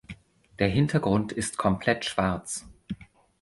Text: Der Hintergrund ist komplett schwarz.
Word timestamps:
Der 0.57 0.67
Hintergrund 0.67 1.31
ist 1.31 1.59
komplett 1.59 2.05
schwarz. 2.05 2.65